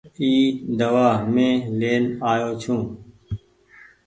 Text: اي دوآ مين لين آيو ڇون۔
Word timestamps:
اي 0.19 0.31
دوآ 0.79 1.09
مين 1.33 1.53
لين 1.79 2.03
آيو 2.31 2.51
ڇون۔ 2.61 2.81